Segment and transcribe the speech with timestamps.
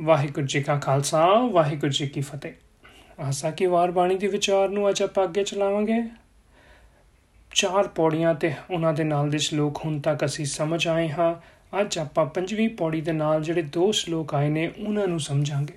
[0.00, 2.52] ਵਾਹਿਗੁਰੂ ਜੀ ਕਾ ਖਾਲਸਾ, ਵਾਹਿਗੁਰੂ ਜੀ ਕੀ ਫਤਿਹ।
[3.20, 6.02] ਆਸਾ ਕੀ ਵਾਰ ਬਾਣੀ ਦੇ ਵਿਚਾਰ ਨੂੰ ਅੱਜ ਆਪਾਂ ਅੱਗੇ ਚਲਾਵਾਂਗੇ।
[7.54, 11.34] ਚਾਰ ਪੌੜੀਆਂ ਤੇ ਉਹਨਾਂ ਦੇ ਨਾਲ ਦੇ ਸ਼ਲੋਕ ਹੁਣ ਤੱਕ ਅਸੀਂ ਸਮਝ ਆਏ ਹਾਂ।
[11.80, 15.74] ਅੱਜ ਆਪਾਂ ਪੰਜਵੀਂ ਪੌੜੀ ਦੇ ਨਾਲ ਜਿਹੜੇ ਦੋ ਸ਼ਲੋਕ ਆਏ ਨੇ, ਉਹਨਾਂ ਨੂੰ ਸਮਝਾਂਗੇ।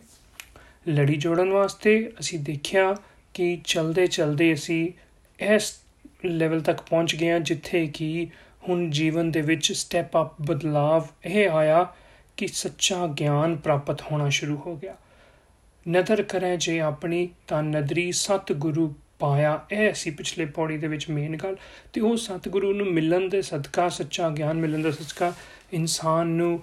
[0.91, 2.95] ਲੜੀ ਜੋੜਨ ਵਾਸਤੇ ਅਸੀਂ ਦੇਖਿਆ
[3.33, 4.91] ਕਿ ਚਲਦੇ ਚਲਦੇ ਅਸੀਂ
[5.39, 5.79] ਇਸ
[6.25, 8.27] ਲੈਵਲ ਤੱਕ ਪਹੁੰਚ ਗਏ ਹਾਂ ਜਿੱਥੇ ਕਿ
[8.69, 11.93] ਹੁਣ ਜੀਵਨ ਦੇ ਵਿੱਚ ਸਟੈਪ ਅਪ ਬਦਲਾਵ ਇਹ ਆਇਆ
[12.37, 14.97] ਕਿ ਸੱਚਾ ਗਿਆਨ ਪ੍ਰਾਪਤ ਹੋਣਾ ਸ਼ੁਰੂ ਹੋ ਗਿਆ।
[15.89, 21.37] ਨਦਰ ਕਰੇ ਜੇ ਆਪਣੀ, ਤਾਂ ਨਦਰੀ ਸਤਿਗੁਰੂ ਪਾਇਆ। ਇਹ ਸੀ ਪਿਛਲੇ ਪੌੜੀ ਦੇ ਵਿੱਚ ਮੇਨ
[21.37, 21.55] ਗੱਲ।
[21.93, 25.33] ਤੇ ਉਹ ਸਤਿਗੁਰੂ ਨੂੰ ਮਿਲਣ ਦੇ ਸਦਕਾ, ਸੱਚਾ ਗਿਆਨ ਮਿਲਣ ਦਾ ਸਦਕਾ,
[25.73, 26.59] ਇਨਸਾਨ ਨੂੰ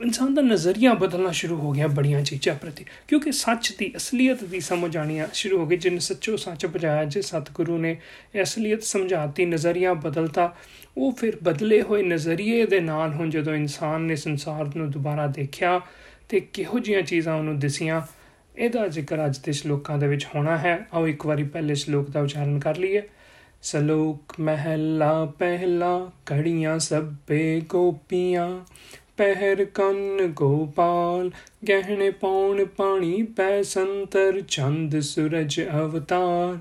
[0.00, 4.60] ਇਨਸਾਨ ਦਾ ਨਜ਼ਰੀਆ ਬਦਲਣਾ ਸ਼ੁਰੂ ਹੋ ਗਿਆ ਬੜੀਆਂ ਚੀਜ਼ਾਂ ਪ੍ਰਤੀ, ਕਿਉਂਕਿ ਸੱਚ ਦੀ ਅਸਲੀਅਤ ਦੀ
[4.60, 7.96] ਸਮਝ ਆਣੀ ਸ਼ੁਰੂ ਹੋ ਗਈ, ਜਿਨ ਸੱਚੋ ਸੱਚ ਬਜਾਇਆ ਜੇ ਸਤਿਗੁਰੂ ਨੇ
[8.42, 10.54] ਅਸਲੀਅਤ ਸਮਝਾਤੀ, ਨਜ਼ਰੀਆ ਬਦਲਤਾ,
[10.96, 15.80] ਉਹ ਫਿਰ ਬਦਲੇ ਹੋਏ ਨਜ਼ਰੀਏ ਦੇ ਨਾਲ ਹੁਣ ਜਦੋਂ ਇਨਸਾਨ ਨੇ ਸੰਸਾਰ ਨੂੰ ਦੁਬਾਰਾ ਦੇਖਿਆ
[16.28, 18.00] ਤੇ ਕਿਹੋ ਜੀਆਂ ਚੀਜ਼ਾਂ ਉਹਨੂੰ ਦਿਸੀਆਂ,
[18.56, 22.20] ਇਹਦਾ ਜ਼ਿਕਰ ਅੱਜ ਦੇ ਸ਼ਲੋਕਾਂ ਦੇ ਵਿੱਚ ਹੋਣਾ ਹੈ। ਆਓ ਇੱਕ ਵਾਰੀ ਪਹਿਲੇ ਸ਼ਲੋਕ ਦਾ
[22.20, 23.02] ਉਚਾਰਨ ਕਰ ਲਈਏ।
[23.62, 28.48] ਸਲੋਕ ਮਹਿਲਾ ਪਹਿਲਾ ਕੜੀਆਂ ਸਭੇ ਗੋਪੀਆਂ
[29.18, 31.30] ਪਹਿਰ ਕੰਨ ਗੋਪਾਲ,
[31.68, 36.58] ਗਹਿਣੇ ਪੌਣ ਪਾਣੀ ਪੈ ਸੰਤਰ ਚੰਦ ਸੂਰਜ ਅਵਤਾਰ।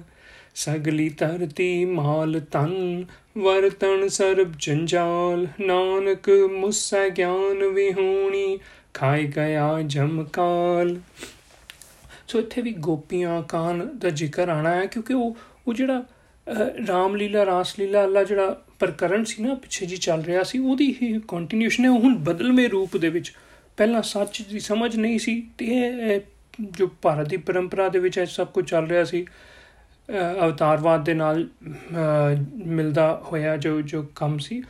[0.55, 3.05] ਸਗਲੀ ਧਰਤੀ ਮਾਲ ਤਨ
[3.38, 8.59] ਵਰਤਨ ਸਰਬ ਜੰਜਾਲ। ਨਾਨਕ ਮੁਸੈ ਗਿਆਨ ਵਿਹੂਣੀ,
[8.94, 10.95] ਖਾਇ ਗਿਆ ਜਮਕਾਲ
[12.27, 15.36] ਸੋ ਇੱਥੇ ਵੀ ਗੋਪੀਆਂ ਕਾਨ ਦਾ ਜ਼ਿਕਰ ਆਣਾ ਹੈ, ਕਿਉਂਕਿ ਉਹ
[15.67, 16.03] ਉਹ ਜਿਹੜਾ
[16.87, 21.85] ਰਾਮਲੀਲਾ ਰਾਸਲੀਲਾ ਅੱਲਾ ਜਿਹੜਾ ਪ੍ਰਕਰਣ ਸੀ ਨਾ, ਪਿੱਛੇ ਜੀ ਚੱਲ ਰਿਹਾ ਸੀ, ਉਹਦੀ ਹੀ ਕੰਟੀਨਿਊਸ਼ਨ
[21.85, 23.31] ਹੈ ਹੁਣ ਬਦਲਵੇਂ ਰੂਪ ਦੇ ਵਿੱਚ।
[23.77, 26.19] ਪਹਿਲਾਂ ਸੱਚ ਦੀ ਸਮਝ ਨਹੀਂ ਸੀ, ਤੇ ਇਹ
[26.71, 29.25] ਜੋ ਭਾਰਤ ਦੀ ਪਰੰਪਰਾ ਦੇ ਵਿੱਚ ਇਹ ਸਭ ਕੁਝ ਚੱਲ ਰਿਹਾ ਸੀ
[30.09, 31.47] ਅਵਤਾਰਵਾਦ ਦੇ ਨਾਲ
[32.55, 34.61] ਮਿਲਦਾ ਹੋਇਆ ਜੋ ਜੋ ਕੰਮ ਸੀ,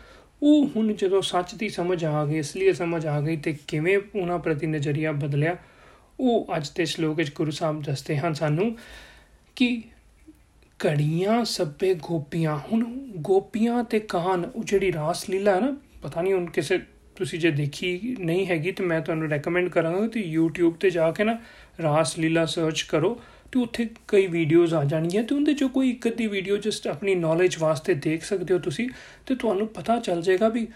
[0.44, 3.98] ਉਹ ਹੁਣ ਜਦੋਂ ਸੱਚ ਦੀ ਸਮਝ ਆ ਗਈ ਇਸ ਲਈ ਸਮਝ ਆ ਗਈ, ਤੇ ਕਿਵੇਂ
[4.16, 5.56] ਉਹਨਾਂ ਪ੍ਰਤੀ ਨਜ਼ਰੀਆ ਬਦਲਿਆ,
[6.20, 8.76] ਉਹ ਅੱਜ ਦੇ ਸ਼ਲੋਕ ਵਿੱਚ ਗੁਰੂ ਸਾਹਿਬ ਦੱਸਦੇ ਹਨ ਸਾਨੂੰ
[9.56, 9.82] ਕਿ
[10.80, 12.84] ਕੜੀਆਂ ਸੱਬੇ ਗੋਪੀਆਂ। ਹੁਣ
[13.18, 16.80] ਗੋਪੀਆਂ ਤੇ ਕਾਨ ਉਹ ਜਿਹੜੀ ਰਾਸ ਲੀਲਾ ਹੈ ਨਾ, ਪਤਾ ਨਹੀਂ ਹੁਣ ਕਿਸੇ
[17.16, 21.24] ਤੁਸੀਂ ਜੇ ਦੇਖੀ ਨਹੀਂ ਹੈਗੀ ਤੇ ਮੈਂ ਤੁਹਾਨੂੰ ਰეკਮੈਂਡ ਕਰਾਂਗਾ ਕਿ YouTube ਤੇ ਜਾ ਕੇ
[21.24, 21.38] ਨਾ
[21.84, 23.20] ਰਾਸ ਲੀਲਾ ਸਰਚ ਕਰੋ
[23.52, 27.16] ਤੇ ਉੱਥੇ ਕਈ ਵੀਡੀਓਜ਼ ਆ ਜਾਣਗੀਆਂ ਤੇ ਉਹਦੇ ਚੋਂ ਕੋਈ ਇੱਕ ਅੱਧੀ ਵੀਡੀਓ ਜਸਟ ਆਪਣੀ
[27.16, 28.90] ਨੌਲੇਜ ਵਾਸਤੇ ਦੇਖ ਸਕਦੇ ਹੋ ਤੁਸੀਂ
[29.26, 30.68] ਤੇ ਤੁਹਾਨੂੰ ਪਤਾ ਚੱਲ ਜਾਏਗਾ ਵੀ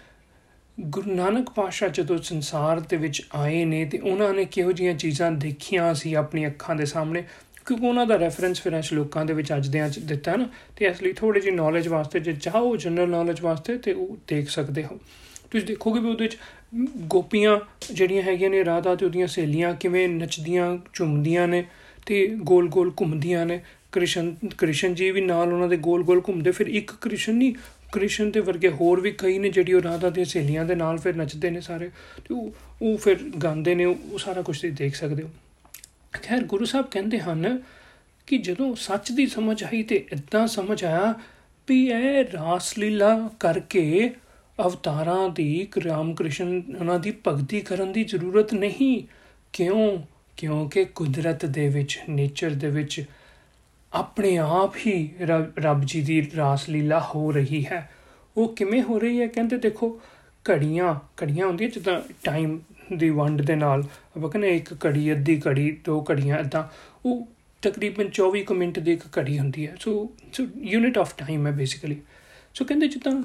[0.80, 5.30] ਗੁਰੂ ਨਾਨਕ ਪਾਸ਼ਾ ਜਦੋਂ ਸੰਸਾਰ ਦੇ ਵਿੱਚ ਆਏ ਨੇ ਤੇ ਉਹਨਾਂ ਨੇ ਕਿਹੋ ਜੀਆਂ ਚੀਜ਼ਾਂ
[5.32, 7.24] ਦੇਖੀਆਂ ਸੀ ਆਪਣੀ ਅੱਖਾਂ ਦੇ ਸਾਹਮਣੇ
[7.66, 10.84] ਕਿਉਂਕਿ ਉਹਨਾਂ ਦਾ ਰੈਫਰੈਂਸ ਫਿਰ ਇਸ ਲੋਕਾਂ ਦੇ ਵਿੱਚ ਅੱਜ ਦੇ ਅੱਜ ਦਿੱਤਾ ਨਾ, ਤੇ
[10.84, 14.84] ਇਸ ਲਈ ਥੋੜੀ ਜਿਹੀ ਨੌਲੇਜ ਵਾਸਤੇ ਜੇ ਚਾਹੋ ਜਨਰਲ ਨੌਲੇਜ ਵਾਸਤੇ ਤੇ ਉਹ ਦੇਖ ਸਕਦੇ
[14.84, 14.98] ਹੋ।
[15.50, 16.36] ਤੁਸੀਂ ਦੇਖੋਗੇ ਵੀ ਉਹਦੇ ਵਿੱਚ
[16.98, 17.60] ਗੋਪੀਆਂ
[17.92, 21.64] ਜਿਹੜੀਆਂ ਹੈਗੀਆਂ ਨੇ, ਰਾਧਾ ਤੇ ਉਹਦੀਆਂ ਸਹੇਲੀਆਂ ਕਿਵੇਂ ਨੱਚਦੀਆਂ, ਝੁੰਮਦੀਆਂ ਨੇ
[22.06, 23.60] ਤੇ ਗੋਲ-ਗੋਲ ਘੁੰਮਦੀਆਂ ਨੇ।
[23.92, 27.54] ਕ੍ਰਿਸ਼ਨ ਕ੍ਰਿਸ਼ਨ ਜੀ ਵੀ ਨਾਲ ਉਹਨਾਂ ਦੇ ਗੋਲ-ਗੋਲ ਘੁੰਮਦੇ, ਫਿਰ ਇੱਕ ਕ੍ਰਿਸ਼ਨ ਨਹੀਂ,
[27.92, 31.16] ਕ੍ਰਿਸ਼ਨ ਦੇ ਵਰਗੇ ਹੋਰ ਵੀ ਕਈ ਨੇ ਜਿਹੜੀ ਉਹ ਰਾਧਾ ਦੀਆਂ ਸਹੇਲੀਆਂ ਦੇ ਨਾਲ ਫਿਰ
[31.16, 31.88] ਨੱਚਦੇ ਨੇ ਸਾਰੇ।
[32.28, 32.52] ਤੇ ਉਹ
[32.82, 35.28] ਉਹ ਫਿਰ ਗਾਉਂਦੇ ਨੇ, ਉਹ ਸਾਰਾ ਕੁਝ ਤੁਸੀਂ ਦੇਖ ਸਕਦੇ ਹੋ।
[36.12, 37.62] ਖੈਰ ਗੁਰੂ ਸਾਹਿਬ ਕਹਿੰਦੇ ਹਨ
[38.26, 41.14] ਕਿ ਜਦੋਂ ਸੱਚ ਦੀ ਸਮਝ ਆਈ ਤੇ ਇਦਾਂ ਸਮਝ ਆਇਆ
[41.68, 44.14] ਵੀ ਇਹ ਰਾਸ ਲੀਲਾ ਕਰਕੇ
[44.66, 49.02] ਅਵਤਾਰਾਂ ਦੀ ਰਾਮ ਕ੍ਰਿਸ਼ਨ ਉਹਨਾਂ ਦੀ ਭਗਤੀ ਕਰਨ ਦੀ ਜ਼ਰੂਰਤ ਨਹੀਂ।
[49.52, 49.98] ਕਿਉਂ?
[50.36, 53.04] ਕਿਉਂਕਿ ਕੁਦਰਤ ਦੇ ਵਿੱਚ ਨੇਚਰ ਦੇ ਵਿੱਚ
[53.92, 55.14] ਆਪਣੇ ਆਪ ਹੀ
[55.58, 57.90] ਰੱਬ ਜੀ ਦੀ ਰਾਸ ਲੀਲਾ ਹੋ ਰਹੀ ਹੈ।
[58.36, 59.26] ਉਹ ਕਿਵੇਂ ਹੋ ਰਹੀ ਹੈ?
[59.26, 60.00] ਕਹਿੰਦੇ ਦੇਖੋ,
[60.50, 62.60] ਘੜੀਆਂ ਘੜੀਆਂ ਹੁੰਦੀਆਂ ਜਿੱਦਾਂ ਟਾਈਮ
[62.92, 63.84] ਦੀ ਵੰਡ ਦੇ ਨਾਲ
[64.16, 66.64] ਆਪਾਂ ਕਹਿੰਦੇ ਇੱਕ ਘੜੀ, ਅੱਧੀ ਘੜੀ, ਦੋ ਘੜੀਆਂ ਇਦਾਂ
[67.06, 67.26] ਉਹ
[67.62, 71.52] ਤਕਰੀਬਨ 24 ਕੁ ਮਿੰਟ ਦੀ ਇੱਕ ਘੜੀ ਹੁੰਦੀ ਹੈ। So so unit of time ਹੈ
[71.52, 72.00] ਬੇਸਿਕਲੀ
[72.54, 73.22] ਸੋ ਕਹਿੰਦੇ ਜਿੱਦਾਂ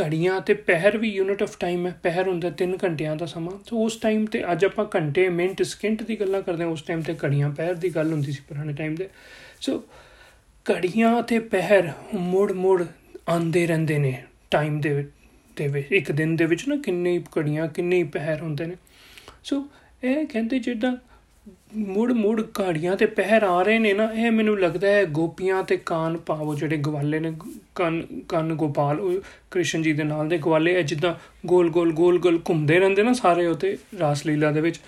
[0.00, 3.84] ਘੜੀਆਂ ਤੇ ਪਹਿਰ ਵੀ ਯੂਨਿਟ ਆਫ ਟਾਈਮ ਹੈ, ਪਹਿਰ ਹੁੰਦਾ 3 ਘੰਟਿਆਂ ਦਾ ਸਮਾਂ। ਸੋ
[3.84, 7.14] ਉਸ ਟਾਈਮ ਤੇ ਅੱਜ ਆਪਾਂ ਘੰਟੇ, ਮਿੰਟ, ਸਕਿੰਟ ਦੀ ਗੱਲਾਂ ਕਰਦੇ ਹਾਂ, ਉਸ ਟਾਈਮ ਤੇ
[7.24, 9.08] ਘੜੀਆਂ, ਪਹਿਰ ਦੀ ਗੱਲ ਹੁੰਦੀ ਸੀ ਪੁਰਾਣੇ ਟਾਈਮ ਦੇ।
[9.60, 9.82] ਸੋ
[10.66, 12.84] ਘੜੀਆਂ ਤੇ ਪਹਿਰ ਮੁੜ ਮੁੜ
[13.28, 15.06] ਆਉਂਦੇ ਰਹਿੰਦੇ ਨੇ ਟਾਈਮ ਦੇ
[15.56, 18.76] ਦੇ ਵਿੱਚ, ਇੱਕ ਦਿਨ ਦੇ ਵਿੱਚ ਨਾ ਕਿੰਨੇ ਘੜੀਆਂ, ਕਿੰਨੇ ਪਹਿਰ ਹੁੰਦੇ ਨੇ।
[19.44, 19.66] ਸੋ
[20.04, 20.96] ਇਹ ਕਹਿੰਦੇ ਜਿੱਦਾਂ
[21.76, 25.76] ਮੁੜ ਮੁੜ ਘਾੜੀਆਂ ਤੇ ਪਹਿਰ ਆ ਰਹੇ ਨੇ ਨਾ, ਇਹ ਮੈਨੂੰ ਲੱਗਦਾ ਹੈ ਗੋਪੀਆਂ ਤੇ
[25.76, 27.32] ਕਾਨ ਪਾਵੋ ਜਿਹੜੇ ਗਵਾਲੇ ਨੇ,
[27.74, 29.20] ਕੰਨ ਕੰਨ ਗੋਪਾਲ, ਉਹ
[29.50, 31.14] ਕ੍ਰਿਸ਼ਨ ਜੀ ਦੇ ਨਾਲ ਦੇ ਗਵਾਲੇ, ਇਹ ਜਿੱਦਾਂ
[31.46, 34.80] ਗੋਲ ਗੋਲ ਗੋਲ ਗੋਲ ਘੁੰਮਦੇ ਰਹਿੰਦੇ ਨਾ ਸਾਰੇ ਉਤੇ ਰਾਸ ਲੀਲਾ ਦੇ ਵਿੱਚ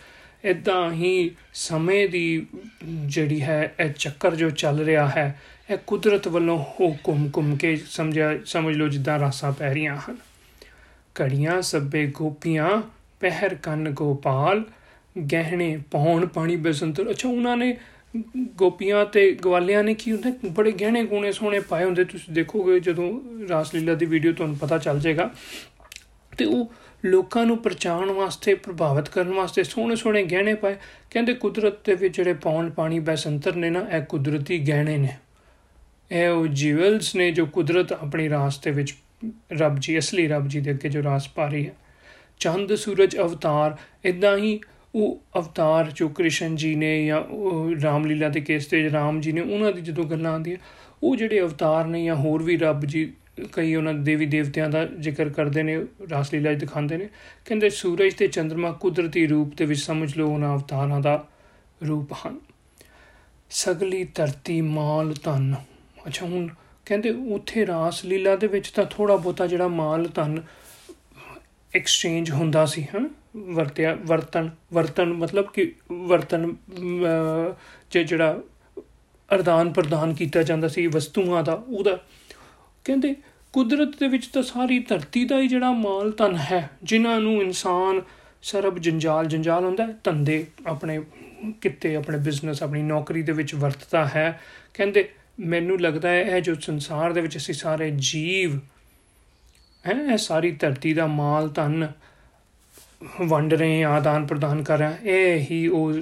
[0.44, 2.46] ਇਦਾਂ ਹੀ ਸਮੇਂ ਦੀ
[2.84, 5.40] ਜਿਹੜੀ ਹੈ, ਇਹ ਚੱਕਰ ਜੋ ਚੱਲ ਰਿਹਾ ਹੈ,
[5.70, 10.16] ਇਹ ਕੁਦਰਤ ਵੱਲੋਂ ਉਹ ਘੁੰਮ ਘੁੰਮ ਕੇ ਸਮਝਿਆ, ਸਮਝ ਲਓ ਜਿੱਦਾਂ ਰਾਸਾਂ ਪੈ ਰਹੀਆਂ ਹਨ।
[11.22, 12.82] ਘੜੀਆਂ ਸੱਬੇ ਗੋਪੀਆਂ,
[13.20, 14.64] ਪਹਿਰ ਕੰਨ ਗੋਪਾਲ,
[15.32, 17.76] ਗਹਿਣੇ ਪੌਣ ਪਾਣੀ ਬਸੰਤਰ ਅੱਛਾ, ਉਹਨਾਂ ਨੇ
[18.38, 20.48] ਗੋਪੀਆਂ ਤੇ ਗਵਾਲਿਆਂ ਨੇ ਕੀ ਹੁੰਦੇ?
[20.48, 24.78] ਬੜੇ ਗਹਿਣੇ ਗੂਣੇ ਸੋਹਣੇ ਪਾਏ ਹੁੰਦੇ। ਤੁਸੀਂ ਦੇਖੋਗੇ ਜਦੋਂ ਰਾਸ ਲੀਲਾ ਦੀ ਵੀਡੀਓ ਤੁਹਾਨੂੰ ਪਤਾ
[24.78, 25.30] ਚੱਲ ਜਾਏਗਾ।
[26.38, 26.72] ਤੇ ਉਹ
[27.04, 30.76] ਲੋਕਾਂ ਨੂੰ ਪਰਚਾਉਣ ਵਾਸਤੇ, ਪ੍ਰਭਾਵਿਤ ਕਰਨ ਵਾਸਤੇ ਸੋਹਣੇ ਸੋਹਣੇ ਗਹਿਣੇ ਪਾਏ।
[31.10, 35.16] ਕਹਿੰਦੇ ਕੁਦਰਤ ਦੇ ਵਿੱਚ ਜਿਹੜੇ ਪੌਣ ਪਾਣੀ ਬਸੰਤਰ ਨੇ ਨਾ, ਇਹ ਕੁਦਰਤੀ ਗਹਿਣੇ ਨੇ।
[36.12, 38.94] ਇਹ ਉਹ ਜੀਵਲਸ ਨੇ ਜੋ ਕੁਦਰਤ ਆਪਣੀ ਰਾਸ ਦੇ ਵਿੱਚ
[39.52, 41.74] ਰੱਬ ਜੀ ਅਸਲੀ ਰੱਬ ਜੀ ਦੇ ਅੱਗੇ ਜੋ ਰਾਸ ਪਾ ਰਹੀ ਹੈ।
[42.38, 44.60] ਚੰਦ, ਸੂਰਜ, ਅਵਤਾਰ ਇਦਾਂ ਹੀ
[44.94, 47.22] ਉਹ ਅਵਤਾਰ ਜੋ ਕ੍ਰਿਸ਼ਨ ਜੀ ਨੇ ਜਾਂ
[47.82, 50.56] ਰਾਮਲੀਲਾ ਦੇ ਕੇਸ ਤੇ ਰਾਮ ਜੀ ਨੇ, ਉਹਨਾਂ ਦੀ ਜਦੋਂ ਗੱਲਾਂ ਆਉਂਦੀਆਂ,
[51.02, 53.12] ਉਹ ਜਿਹੜੇ ਅਵਤਾਰ ਨੇ ਜਾਂ ਹੋਰ ਵੀ ਰੱਬ ਜੀ,
[53.52, 57.08] ਕਈ ਉਹਨਾਂ ਦੇਵੀ ਦੇਵਤਿਆਂ ਦਾ ਜ਼ਿਕਰ ਕਰਦੇ ਨੇ ਰਾਸਲੀਲਾ 'ਚ ਦਿਖਾਉਂਦੇ ਨੇ,
[57.44, 61.28] ਕਹਿੰਦੇ ਸੂਰਜ ਤੇ ਚੰ드ਰਮਾ ਕੁਦਰਤੀ ਰੂਪ ਦੇ ਵਿੱਚ ਸਮਝ ਲਓ, ਉਹਨਾਂ ਅਵਤਾਰਾਂ ਦਾ
[61.88, 62.38] ਰੂਪ ਹਨ।
[63.50, 65.54] ਸਗਲੀ ਧਰਤੀ ਮਾਲ ਧਨ।
[66.06, 66.48] ਅੱਛਾ, ਹੁਣ
[66.86, 70.42] ਕਹਿੰਦੇ ਉੱਥੇ ਰਾਸਲੀਲਾ ਦੇ ਵਿੱਚ ਤਾਂ ਥੋੜਾ ਬੋਤਾ ਜਿਹੜਾ ਮਾਲ ਧਨ
[71.74, 76.54] ਐਕਸਚੇਂਜ ਹੁੰਦਾ ਸੀ ਹਾਂ ਵਰਤਿਆ ਵਰਤਨ ਵਰਤਨ ਮਤਲਬ ਕਿ ਵਰਤਨ
[77.90, 78.40] ਜਿਹੜਾ
[79.34, 81.98] ਅਰਦਾਨ ਪ੍ਰਦਾਨ ਕੀਤਾ ਜਾਂਦਾ ਸੀ, ਵਸਤੂਆਂ ਦਾ, ਉਹਦਾ।
[82.84, 83.14] ਕਹਿੰਦੇ
[83.52, 88.00] ਕੁਦਰਤ ਦੇ ਵਿੱਚ ਤਾਂ ਸਾਰੀ ਧਰਤੀ ਦਾ ਹੀ ਜਿਹੜਾ ਮਾਲ ਤਨ ਹੈ, ਜਿਨ੍ਹਾਂ ਨੂੰ ਇਨਸਾਨ
[88.42, 91.00] ਸਰਬ ਜੰਜਾਲ ਜੰਜਾਲ ਹੁੰਦਾ ਧੰਦੇ ਆਪਣੇ,
[91.60, 94.40] ਕਿਤੇ ਆਪਣੇ ਬਿਜ਼ਨਸ ਆਪਣੀ ਨੌਕਰੀ ਦੇ ਵਿੱਚ ਵਰਤਦਾ ਹੈ।
[94.74, 95.08] ਕਹਿੰਦੇ
[95.40, 98.56] ਮੈਨੂੰ ਲੱਗਦਾ ਹੈ ਇਹ ਜੋ ਸੰਸਾਰ ਦੇ ਵਿੱਚ ਅਸੀਂ ਸਾਰੇ ਜੀਵ
[99.86, 101.88] ਹੈ ਇਹ ਸਾਰੀ ਧਰਤੀ ਦਾ ਮਾਲ ਤਨ
[103.20, 105.94] ਵੰਡ ਰਹੇ ਆਦਾਨ ਪ੍ਰਦਾਨ ਕਰ ਰਹੇ ਇਹ ਹੀ ਉਹ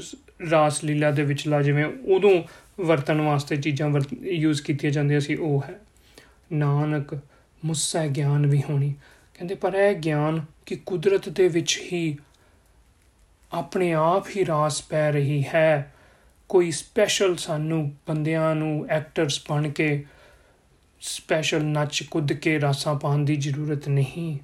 [0.50, 2.42] ਰਾਸ ਲੀਲਾ ਦੇ ਵਿੱਚ ਲਾ ਜਿਵੇਂ ਉਦੋਂ
[2.80, 3.90] ਵਰਤਣ ਵਾਸਤੇ ਚੀਜ਼ਾਂ
[4.22, 5.80] ਯੂਜ਼ ਕੀਤੀਆਂ ਜਾਂਦੀਆਂ ਸੀ, ਉਹ ਹੈ।
[6.52, 7.18] ਨਾਨਕ,
[7.64, 8.94] ਮੁੱਸਾ ਗਿਆਨ ਵੀ ਹੋਣੀ।
[9.34, 12.18] ਕਹਿੰਦੇ, ਪਰ ਇਹ ਗਿਆਨ ਕਿ ਕੁਦਰਤ ਦੇ ਵਿੱਚ ਹੀ
[13.52, 15.93] ਆਪਣੇ ਆਪ ਹੀ ਰਾਸ ਪੈ ਰਹੀ ਹੈ।
[16.54, 20.04] ਕੋਈ ਸਪੈਸ਼ਲ ਸਾਨੂੰ ਬੰਦਿਆਂ ਨੂੰ ਐਕਟਰਸ ਬਣ ਕੇ
[21.00, 24.38] ਸਪੈਸ਼ਲ ਨੱਚ ਕੁੱਦ ਕੇ ਰਾਸਾਂ ਪਾਉਣ ਦੀ ਜ਼ਰੂਰਤ ਨਹੀਂ।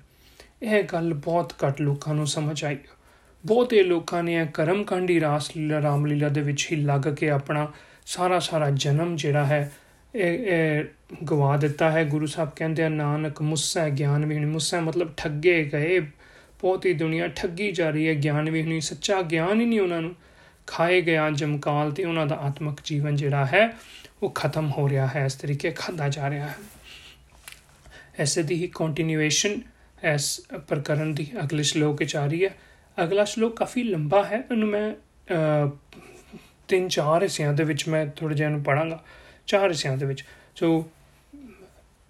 [0.63, 2.77] ਇਹ ਗੱਲ ਬਹੁਤ ਘੱਟ ਲੋਕਾਂ ਨੂੰ ਸਮਝ ਆਈ।
[3.47, 7.73] ਬਹੁਤੇ ਲੋਕਾਂ ਨੇ ਕਰਮਕਾਂਡੀ ਰਾਸ ਲੀਲਾ ਰਾਮਲੀਲਾ ਦੇ ਵਿੱਚ ਹੀ ਲੱਗ ਕੇ ਆਪਣਾ
[8.07, 9.73] ਸਾਰਾ ਸਾਰਾ ਜਨਮ ਜਿਹੜਾ ਹੈ,
[10.15, 10.85] ਇਹ
[11.31, 16.01] ਗਵਾ ਦਿੱਤਾ ਹੈ। ਗੁਰੂ ਸਾਹਿਬ ਕਹਿੰਦੇ ਆ, ਨਾਨਕ ਮੁੱਸਾ ਗਿਆਨ ਵੀ ਮੁੱਸਾ ਮਤਲਬ ਠੱਗੇ ਗਏ।
[16.01, 20.15] ਬਹੁਤੀ ਦੁਨੀਆ ਠੱਗੀ ਜਾ ਰਹੀ ਹੈ ਗਿਆਨ ਵੀ ਨਹੀਂ ਸੱਚਾ ਗਿਆਨ ਹੀ ਨਹੀਂ ਉਹਨਾਂ ਨੂੰ।
[20.71, 23.69] ਖਾਏ ਗਿਆ ਜਮਕਾਲ ਤੇ ਉਹਨਾਂ ਦਾ ਆਤਮਿਕ ਜੀਵਨ ਜਿਹੜਾ ਹੈ,
[24.23, 26.55] ਉਹ ਖਤਮ ਹੋ ਰਿਹਾ ਹੈ, ਇਸ ਤਰੀਕੇ ਖਾਦਾ ਜਾ ਰਿਹਾ ਹੈ।
[28.19, 29.61] ਐਸੇ ਦੀ ਹੀ ਕੰਟੀਨਿਊਏਸ਼ਨ
[30.03, 32.55] ਐਸ ਪ੍ਰਕਰਨ ਦੀ ਅਗਲੇ ਸ਼ਲੋਕ ਵਿੱਚ ਆ ਰਹੀ ਹੈ।
[33.05, 34.95] ਅਗਲਾ ਸ਼ਲੋਕ ਕਾਫੀ ਲੰਬਾ ਹੈ, ਉਹਨੂੰ ਮੈਂ
[36.69, 39.03] ਤਿੰਨ ਚਾਰ ਹਿੱਸਿਆਂ ਦੇ ਵਿੱਚ ਮੈਂ ਥੋੜਾ ਜਿਹਾ ਨੂੰ ਪੜਾਂਗਾ
[39.47, 40.25] ਚਾਰ ਹਿੱਸਿਆਂ ਦੇ ਵਿੱਚ।
[40.57, 40.91] ਸੋ,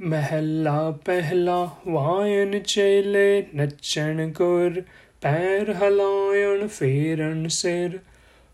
[0.01, 4.83] ਮਹਿਲਾ ਪਹਿਲਾ ਵਾਇਨ ਚੇਲੇ, ਨੱਚਣ ਗੁਰ,
[5.21, 7.99] ਪੈਰ ਹਲਾਉਣ ਫੇਰਨ ਸਿਰ।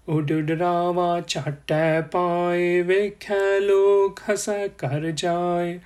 [0.08, 5.81] ਉਡ ਡਰਾਵਾ ਛਾਟੈ ਪਾਏ, ਵੇਖੈ ਲੋਕ ਹਸੈ ਕਰ ਜਾਏ।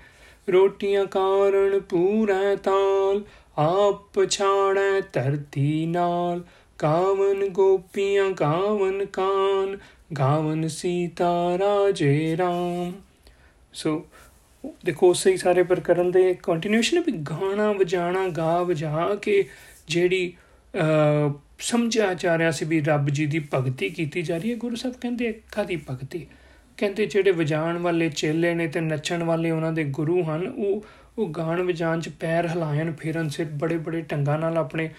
[0.53, 3.23] ਰੋਟੀਆਂ ਕਾਰਨ ਪੂਰਾ ਤਾਲ,
[3.59, 6.43] ਆਪ ਪਛਾੜੈ ਧਰਤੀ ਨਾਲ।
[6.79, 9.79] ਕਾਵਨ ਗੋਪੀਆਂ, ਗਾਵਨ ਕਾਨ,
[10.19, 12.93] ਗਾਵਨ ਸੀਤਾ ਰਾਜੇ ਰਾਮ।
[13.73, 14.07] ਸੋ,
[14.85, 19.49] ਦੇਖੋ ਸਹੀ ਸਾਰੇ ਪ੍ਰਕਰਨ ਦੇ ਕੰਟੀਨਿਊਸ਼ਨ ਹੈ ਵੀ ਗਾਣਾ ਵਜਾਣਾ, ਗਾ ਵਜਾ ਕੇ
[19.89, 20.33] ਜਿਹੜੀ
[21.61, 24.97] ਸਮਝਿਆ ਜਾ ਰਿਹਾ ਸੀ ਵੀ ਰੱਬ ਜੀ ਦੀ ਭਗਤੀ ਕੀਤੀ ਜਾ ਰਹੀ ਹੈ। ਗੁਰੂ ਸਾਹਿਬ
[25.01, 26.27] ਕਹਿੰਦੇ ਕਾਦੀ ਭਗਤੀ।
[26.77, 30.85] ਕਹਿੰਦੇ, ਜਿਹੜੇ ਵਜਾਣ ਵਾਲੇ ਚੇਲੇ ਨੇ ਤੇ ਨੱਚਣ ਵਾਲੇ ਉਹਨਾਂ ਦੇ ਗੁਰੂ ਹਨ, ਉਹ
[31.19, 34.91] ਉਹ ਗਾਣ ਵਜਾਣ ਚ ਪੈਰ ਹਿਲਾਇਣ ਫੇਰਨ ਸਿਰ ਬੜੇ ਬੜੇ ਢੰਗਾਂ ਨਾਲ ਆਪਣੇ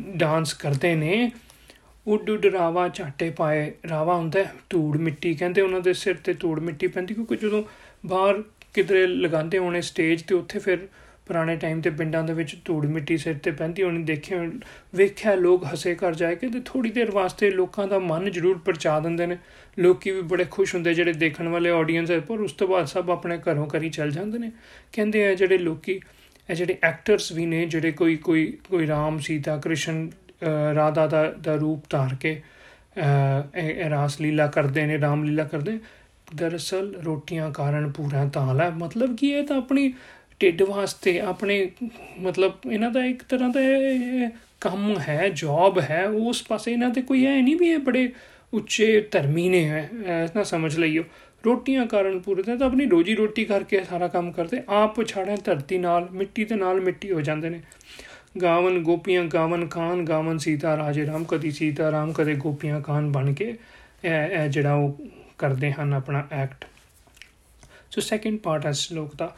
[0.00, 1.32] ਡਾਂਸ ਕਰਦੇ ਨੇ।
[2.06, 6.60] ਉੱਡ ਉੱਡ ਰਾਵਾ ਝਾਟੇ ਪਾਏ। ਰਾਵਾ ਹੁੰਦਾ ਧੂੜ ਮਿੱਟੀ। ਕਹਿੰਦੇ, ਉਹਨਾਂ ਦੇ ਸਿਰ ਤੇ ਧੂੜ
[6.60, 7.62] ਮਿੱਟੀ ਪੈਂਦੀ, ਕਿਉਂਕਿ ਜਦੋਂ
[8.06, 8.42] ਬਾਹਰ
[8.74, 10.78] ਕਿਧਰੇ ਲਗਾਉਂਦੇ ਹੋਣੇ ਸਟੇਜ ਤੇ, ਉੱਥੇ ਫਿਰ
[11.26, 14.42] ਪੁਰਾਣੇ ਟਾਈਮ ਤੇ ਪਿੰਡਾਂ ਦੇ ਵਿੱਚ ਧੂੜ ਮਿੱਟੀ ਸਿਰ ਤੇ ਪੈਂਦੀ ਹੋਣੀ ਦੇਖਿਆ,
[14.94, 18.98] ਵੇਖਿਆ, ਲੋਕ ਹੱਸੇ ਕਰ ਜਾਏ ਕਿ ਤੇ ਥੋੜੀ ਦੇਰ ਵਾਸਤੇ ਲੋਕਾਂ ਦਾ ਮਨ ਜ਼ਰੂਰ ਪਰਚਾ
[19.00, 19.36] ਦਿੰਦੇ ਨੇ।
[19.78, 23.10] ਲੋਕੀ ਵੀ ਬੜੇ ਖੁਸ਼ ਹੁੰਦੇ ਜਿਹੜੇ ਦੇਖਣ ਵਾਲੇ ਆਡੀਅנס ਹੈ, ਪਰ ਉਸ ਤੋਂ ਬਾਅਦ ਸਭ
[23.10, 24.50] ਆਪਣੇ ਘਰੋਂ ਕਰੀ ਚੱਲ ਜਾਂਦੇ ਨੇ।
[24.92, 26.00] ਕਹਿੰਦੇ ਆ ਜਿਹੜੇ ਲੋਕੀ,
[26.48, 30.08] ਇਹ ਜਿਹੜੇ ਐਕਟਰਸ ਵੀ ਨੇ, ਜਿਹੜੇ ਕੋਈ ਕੋਈ ਕੋਈ ਰਾਮ, ਸੀਤਾ, ਕ੍ਰਿਸ਼ਨ
[30.74, 32.40] ਰਾਧਾ ਦਾ ਦਾ ਰੂਪ ਧਾਰ ਕੇ
[32.98, 35.78] ਇਹ ਰਾਸ ਲੀਲਾ ਕਰਦੇ ਨੇ, ਰਾਮ ਲੀਲਾ ਕਰਦੇ,
[36.34, 39.92] ਦਰਅਸਲ ਰੋਟੀਆਂ ਕਾਰਨ ਪੂਰਾ ਤਾਲ ਹੈ। ਮਤਲਬ ਕੀ ਇਹ ਤਾਂ ਆਪਣੀ
[40.40, 41.68] ਢਿੱਡ ਵਾਸਤੇ ਆਪਣੇ,
[42.20, 43.60] ਮਤਲਬ ਇਹਨਾਂ ਦਾ ਇੱਕ ਤਰ੍ਹਾਂ ਦਾ
[44.60, 48.08] ਕੰਮ ਹੈ ਜੌਬ ਹੈ, ਉਸ ਪਾਸੇ ਇਹਨਾਂ ਤੇ ਕੋਈ ਹੈ ਨਹੀਂ ਵੀ ਇਹ ਬੜੇ
[48.52, 51.02] ਉੱਚੇ ਧਰਮੀ ਨੇ ਹੈ ਐਸਾ ਸਮਝ ਲਈਓ।
[51.44, 56.08] ਰੋਟੀਆਂ ਕਾਰਨ ਪੂਰੇ ਤਾਂ ਆਪਣੀ ਰੋਜੀ ਰੋਟੀ ਕਰਕੇ ਸਾਰਾ ਕੰਮ ਕਰਦੇ, ਆਪ ਪਛਾੜਿਆ ਧਰਤੀ ਨਾਲ,
[56.12, 57.60] ਮਿੱਟੀ ਦੇ ਨਾਲ ਮਿੱਟੀ ਹੋ ਜਾਂਦੇ ਨੇ।
[58.42, 63.32] ਗਾਵਨ ਗੋਪੀਆਂ ਗਾਵਨ ਖਾਨ, ਗਾਵਨ ਸੀਤਾ ਰਾਜੇ ਰਾਮ, ਕਦੀ ਸੀਤਾ ਰਾਮ, ਕਦੇ ਗੋਪੀਆਂ ਖਾਨ ਬਣ
[63.32, 63.54] ਕੇ
[64.04, 65.06] ਇਹ ਜਿਹੜਾ ਉਹ
[65.38, 66.64] ਕਰਦੇ ਹਨ ਆਪਣਾ ਐਕਟ
[67.90, 69.34] ਸੋ ਸੈਕਿੰਡ ਪਾਰਟ ਹੈ ਸ਼ਲੋਕ ਦਾ।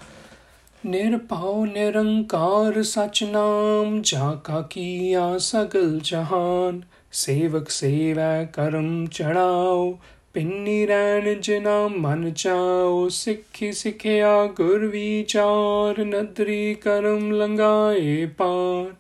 [0.87, 6.83] ਨਿਰਭਉ ਨਿਰੰਕਾਰ ਸਚ ਨਾਮ ਜਾ ਕਾ ਕੀਆ ਸਗਲ ਜਹਾਨ,
[7.13, 9.99] ਸੇਵਕ ਸੇਵੈ ਕਰਮ ਚੜਾਓ,
[10.33, 18.95] ਪਿੰਨੀ ਰੈਣ ਜਿਨਾ ਮਨ ਚਾਓ, ਸਿੱਖੀ ਸਿਖਿਆ ਗੁਰ ਵਿਚਾਰ, ਨਦਰੀ ਕਰਮ ਲੰਗਾਏ ਪਾਰ।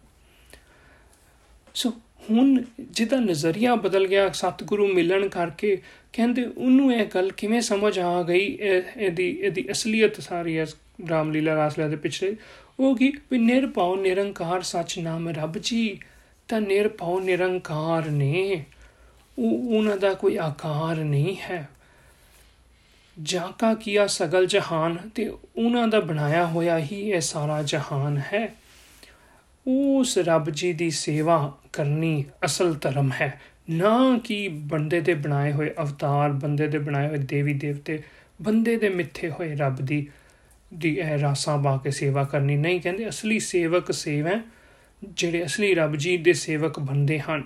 [1.74, 1.92] ਸੋ
[2.30, 5.82] ਹੁਣ ਜਿਹਦਾ ਨਜ਼ਰੀਆ ਬਦਲ ਗਿਆ, ਸਤਿਗੁਰੂ ਮਿਲਣ ਕਰਕੇ
[6.12, 8.58] ਕਹਿੰਦੇ ਉਹਨੂੰ ਇਹ ਗੱਲ ਕਿਵੇਂ ਸਮਝ ਆ ਗਈ?
[8.96, 10.66] ਇਹਦੀ ਇਹਦੀ ਅਸਲੀਅਤ ਸਾਰੀ ਹੈ
[11.10, 12.36] ਰਾਮਲੀਲਾ ਰਾਸਲੀਲਾ ਦੇ ਪਿਛਲੇ
[12.80, 13.12] ਉਹ ਕੀ?
[13.30, 16.00] ਵੀ ਨਿਰਭਉ ਨਿਰੰਕਾਰ ਸੱਚ ਨਾਮ ਰੱਬ ਜੀ,
[16.48, 18.64] ਤਾਂ ਨਿਰਭਉ ਨਿਰੰਕਾਰ ਨੇ।
[19.38, 21.68] ਉਹ, ਉਹਨਾਂ ਦਾ ਕੋਈ ਆਕਾਰ ਨਹੀਂ ਹੈ।
[23.22, 28.54] ਜਾਂ ਕਾ ਕੀਆ ਸਗਲ ਜਹਾਨ, ਤੇ ਉਹਨਾਂ ਦਾ ਬਣਾਇਆ ਹੋਇਆ ਹੀ ਇਹ ਸਾਰਾ ਜਹਾਨ ਹੈ।
[29.70, 35.70] ਉਸ ਰੱਬ ਜੀ ਦੀ ਸੇਵਾ ਕਰਨੀ ਅਸਲ ਧਰਮ ਹੈ। ਨਾ ਕਿ ਬੰਦੇ ਦੇ ਬਣਾਏ ਹੋਏ
[35.82, 38.02] ਅਵਤਾਰ, ਬੰਦੇ ਦੇ ਬਣਾਏ ਹੋਏ ਦੇਵੀ ਦੇਵਤੇ,
[38.42, 40.08] ਬੰਦੇ ਦੇ ਮਿੱਥੇ ਹੋਏ ਰੱਬ ਦੀ
[40.74, 44.28] ਦੀ ਇਹ ਰਾਸਾਂ ਬਾ ਕੇ ਸੇਵਾ ਕਰਨੀ। ਨਹੀਂ, ਕਹਿੰਦੇ ਅਸਲੀ ਸੇਵਕ ਸੇਵ
[45.04, 47.42] ਜਿਹੜੇ ਅਸਲੀ ਰੱਬ ਜੀ ਦੇ ਸੇਵਕ ਬੰਦੇ ਹਨ।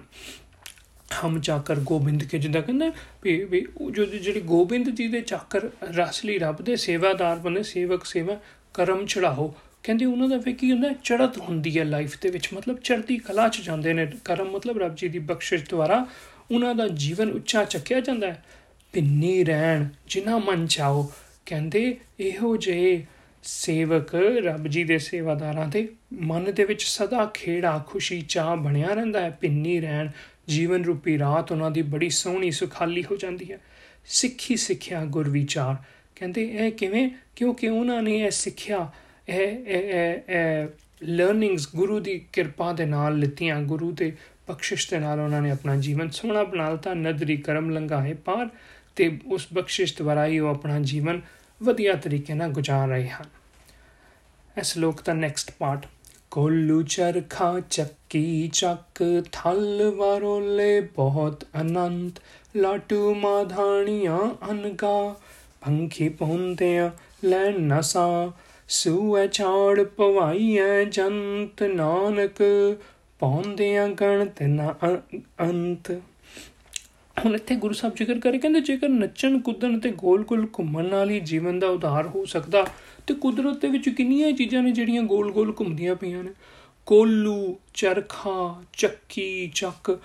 [1.24, 6.38] ਹਮ ਚਾਕਰ ਗੋਬਿੰਦ ਕੇ ਜਿੰਦਾ ਕਹਿੰਦਾ ਵੀ ਵੀ ਜੋ ਜਿਹੜੀ ਗੋਬਿੰਦ ਜੀ ਦੇ ਚਾਕਰ ਰਸਲੀ
[6.38, 8.40] ਰੱਬ ਦੇ ਸੇਵਾਦਾਰ ਬੰਦੇ ਸੇਵਕ ਸੇਵਾ
[8.74, 12.80] ਕਰਮ ਚੜਾਓ ਕਹਿੰਦੇ ਉਹਨਾਂ ਦਾ ਫੇ ਕੀ ਹੁੰਦਾ ਚੜਤ ਹੁੰਦੀ ਹੈ ਲਾਈਫ ਦੇ ਵਿੱਚ। ਮਤਲਬ
[12.80, 16.06] ਚੜ੍ਹਦੀ ਕਲਾ ਚ ਜਾਂਦੇ ਨੇ। ਕਰਮ ਮਤਲਬ ਰੱਬ ਜੀ ਦੀ ਬਖਸ਼ਿਸ਼ ਦੁਆਰਾ
[16.50, 18.44] ਉਹਨਾਂ ਦਾ ਜੀਵਨ ਉੱਚਾ ਚੱਕਿਆ ਜਾਂਦਾ ਹੈ।
[18.92, 21.12] ਪਿੰਨੀ ਰਹਿਣ ਜਿਨ੍ਹਾਂ ਮਨ ਚਾਓ
[21.46, 23.06] ਕਹਿੰਦੇ ਇਹੋ ਜਿਹੇ
[23.42, 29.20] ਸੇਵਕ ਰੱਬ ਜੀ ਦੇ ਸੇਵਾਦਾਰਾਂ ਦੇ ਮਨ ਦੇ ਵਿੱਚ ਸਦਾ ਖੇੜਾ, ਖੁਸ਼ੀ, ਚਾਹ ਬਣਿਆ ਰਹਿੰਦਾ
[29.20, 30.08] ਹੈ। ਪਿੰਨੀ ਰਹਿਣ,
[30.48, 33.60] ਜੀਵਨ ਰੂਪੀ ਰਾਤ ਉਹਨਾਂ ਦੀ ਬੜੀ ਸੋਹਣੀ, ਸੁਖਾਲੀ ਹੋ ਜਾਂਦੀ ਹੈ।
[34.04, 35.76] ਸਿੱਖੀ ਸਿੱਖਿਆ ਗੁਰ ਵਿਚਾਰ।
[36.16, 37.10] ਕਹਿੰਦੇ ਇਹ ਕਿਵੇਂ?
[37.36, 38.90] ਕਿਉਂਕਿ ਉਹਨਾਂ ਨੇ ਇਹ ਸਿੱਖਿਆ
[39.32, 39.70] ਇਹ
[40.28, 40.68] ਇਹ
[41.02, 44.12] ਲਰਨਿੰਗਸ ਗੁਰੂ ਦੀ ਕਿਰਪਾ ਦੇ ਨਾਲ ਲਿੱਤੀਆਂ। ਗੁਰੂ ਦੇ
[44.48, 48.48] ਬਖਸ਼ਿਸ਼ ਦੇ ਨਾਲ ਉਹਨਾਂ ਨੇ ਆਪਣਾ ਜੀਵਨ ਸੋਹਣਾ ਬਣਾ ਲਿਆ ਨਦਰੀ ਕਰਮ ਲੰਘਾਏ ਪਾਰ
[48.96, 51.20] ਤੇ ਉਸ ਬਖਸ਼ਿਸ਼ ਦੁਆਰਾ ਹੀ ਉਹ ਆਪਣਾ ਜੀਵਨ
[51.62, 53.24] ਵਧੀਆ ਤਰੀਕੇ ਨਾਲ ਗੁਜ਼ਾਰ ਰਹੇ ਹਨ।
[54.58, 55.86] ਇਸ ਲੋਕ ਦਾ ਨੈਕਸਟ ਪਾਰਟ
[56.30, 62.12] ਕੋਲੂ ਚਰਖਾ ਚੱਕੀ ਚੱਕ, ਥਲ ਵਾਰੋਲੇ ਬਹੁਤ ਅਨੰਤ,
[62.56, 65.20] ਲਾਟੂ ਮਾਧਾਣੀਆਂ ਅਨਗਾ,
[65.60, 66.90] ਪੰਖੀ ਪਹੁੰਦਿਆਂ
[67.24, 68.32] ਲੈ ਨਸਾ
[68.74, 72.32] ਸੂਐ ਛਾੜ ਪਵਾਈਐ ਜੰਤ ਨਾਨਕ,
[73.18, 74.74] ਪਾਉਂਦਿਆਂ ਗਣਤ ਨਾ
[75.40, 75.90] ਅੰਤ।
[77.24, 81.20] ਹੁਣ ਇੱਥੇ ਗੁਰੂ ਸਾਹਿਬ ਜ਼ਿਕਰ ਕਰੇ, ਕਹਿੰਦੇ ਜੇਕਰ ਨੱਚਣ, ਕੁੱਦਣ ਤੇ ਗੋਲ-ਗੋਲ ਘੁੰਮਣ ਨਾਲ ਹੀ
[81.20, 82.66] ਜੀਵਨ ਦਾ ਉਧਾਰ ਹੋ ਸਕਦਾ,
[83.06, 86.30] ਤੇ ਕੁਦਰਤ ਦੇ ਵਿੱਚ ਕਿੰਨੀਆਂ ਚੀਜ਼ਾਂ ਨੇ ਜਿਹੜੀਆਂ ਗੋਲ-ਗੋਲ ਘੁੰਮਦੀਆਂ ਪਈਆਂ ਨੇ।
[86.86, 90.00] ਕੋਲੂ, ਚਰਖਾ, ਚੱਕੀ, ਚੱਕ।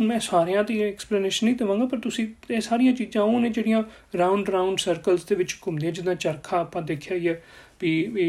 [0.00, 3.82] ਮੈਂ ਸਾਰਿਆਂ ਦੀ ਐਕਸਪਲੇਨੇਸ਼ਨ ਨਹੀਂ ਦਵਾਂਗਾ, ਪਰ ਤੁਸੀਂ ਇਹ ਸਾਰੀਆਂ ਚੀਜ਼ਾਂ ਉਹ ਨੇ ਜਿਹੜੀਆਂ
[4.18, 7.42] ਰਾਉਂਡ ਰਾਉਂਡ ਸਰਕਲਸ ਦੇ ਵਿੱਚ ਘੁੰਮਦੀਆਂ, ਜਿੱਦਾਂ ਚਰਖਾ ਆਪਾਂ ਦੇਖਿਆ ਹੀ ਹੈ।
[7.80, 8.26] ਵੀ ਵੀ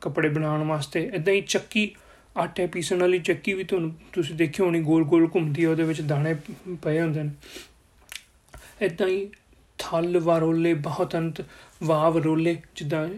[0.00, 1.90] ਕੱਪੜੇ ਬਣਾਉਣ ਵਾਸਤੇ। ਇਦਾਂ ਹੀ ਚੱਕੀ,
[2.36, 6.00] ਆਟੇ ਪੀਸਣ ਵਾਲੀ ਚੱਕੀ ਵੀ ਤੁਹਾਨੂੰ, ਤੁਸੀਂ ਦੇਖਿਓ ਹੋਣੀ ਗੋਲ ਗੋਲ ਘੁੰਮਦੀ ਹੈ ਉਹਦੇ ਵਿੱਚ
[6.02, 6.34] ਦਾਣੇ
[6.82, 7.30] ਪਏ ਹੁੰਦੇ ਨੇ।
[8.82, 9.28] ਇਦਾਂ ਹੀ
[9.78, 11.42] ਥਲ ਵਾਰੋਲੇ, ਬਹੁਤ ਅੰਤ
[11.82, 13.08] ਵਾਵ ਰੋਲੇ ਜਿੱਦਾਂ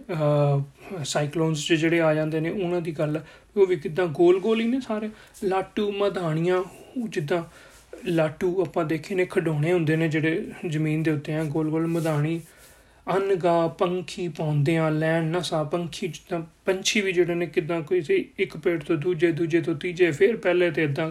[1.04, 3.20] ਸਾਈਕਲੋਨਸ ਜਿਹੜੇ ਆ ਜਾਂਦੇ ਨੇ, ਉਹਨਾਂ ਦੀ ਗੱਲ।
[3.56, 5.10] ਉਹ ਵੀ ਕਿਦਾਂ ਗੋਲ ਗੋਲ ਹੀ ਨੇ ਸਾਰੇ।
[5.44, 6.62] ਲਾਟੂ, ਮਧਾਣੀਆਂ
[7.08, 7.42] ਜਿੱਦਾਂ
[8.06, 11.86] ਲਾਟੂ ਆਪਾਂ ਦੇਖੇ ਨੇ, ਖਡੋਣੇ ਹੁੰਦੇ ਨੇ ਜਿਹੜੇ ਜ਼ਮੀਨ ਦੇ ਉੱਤੇ ਆ ਗੋਲ ਗੋਲ
[13.08, 18.00] ਮਧਾਣੀ ਅਨਗਾ ਪੰਖੀ ਪਾਉਂਦਿਆਂ ਲੈਣ ਨਾ ਸਾ ਪੰਖੀ ਜਿੱਦਾਂ ਪੰਛੀ ਵੀ ਜਿਹੜੇ ਨੇ ਕਿਦਾਂ ਕੋਈ
[18.00, 21.10] ਸੀ, ਇੱਕ ਪੇੜ ਤੋਂ ਦੂਜੇ ਦੂਜੇ ਤੋਂ ਤੀਜੇ, ਫਿਰ ਪਹਿਲੇ ਤੇ ਇਦਾਂ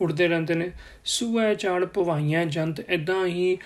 [0.00, 0.70] ਉੜਦੇ ਰਹਿੰਦੇ ਨੇ।
[1.04, 3.56] ਸੂਐ ਚਾੜ ਪਵਾਈਆਂ ਜੰਤ ਇਦਾਂ ਹੀ